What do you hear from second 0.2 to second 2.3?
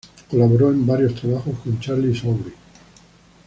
Colaboró en varios trabajos con Charles